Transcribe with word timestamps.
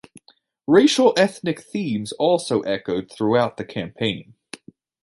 Racial-ethnic 0.65 1.61
themes 1.61 2.11
also 2.13 2.61
echoed 2.61 3.11
throughout 3.11 3.57
the 3.57 3.65
campaign. 3.65 4.33